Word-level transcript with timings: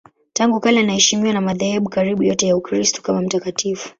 Tangu 0.33 0.59
kale 0.59 0.79
anaheshimiwa 0.79 1.33
na 1.33 1.41
madhehebu 1.41 1.89
karibu 1.89 2.23
yote 2.23 2.47
ya 2.47 2.55
Ukristo 2.57 3.01
kama 3.01 3.21
mtakatifu. 3.21 3.89